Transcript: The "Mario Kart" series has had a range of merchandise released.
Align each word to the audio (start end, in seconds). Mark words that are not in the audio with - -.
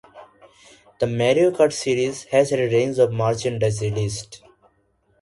The 0.97 1.05
"Mario 1.05 1.51
Kart" 1.51 1.73
series 1.73 2.23
has 2.31 2.49
had 2.49 2.59
a 2.59 2.73
range 2.75 2.97
of 2.97 3.13
merchandise 3.13 3.81
released. 3.81 4.41